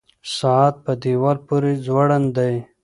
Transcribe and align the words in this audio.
ساعت 0.37 0.75
په 0.85 0.91
دیوال 1.03 1.37
پورې 1.47 1.71
ځوړند 1.85 2.27
دی. 2.37 2.55